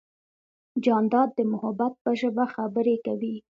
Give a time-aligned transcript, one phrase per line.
[0.85, 3.35] جانداد د محبت په ژبه خبرې کوي.